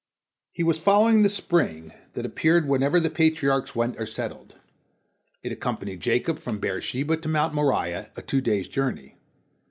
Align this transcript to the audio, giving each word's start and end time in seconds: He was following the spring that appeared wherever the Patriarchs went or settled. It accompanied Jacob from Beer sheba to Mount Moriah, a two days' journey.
He 0.51 0.63
was 0.63 0.79
following 0.79 1.21
the 1.21 1.29
spring 1.29 1.93
that 2.13 2.25
appeared 2.25 2.67
wherever 2.67 2.99
the 2.99 3.11
Patriarchs 3.11 3.75
went 3.75 3.99
or 3.99 4.07
settled. 4.07 4.55
It 5.43 5.51
accompanied 5.51 5.99
Jacob 5.99 6.39
from 6.39 6.57
Beer 6.57 6.81
sheba 6.81 7.17
to 7.17 7.27
Mount 7.29 7.53
Moriah, 7.53 8.09
a 8.15 8.23
two 8.23 8.41
days' 8.41 8.67
journey. 8.67 9.19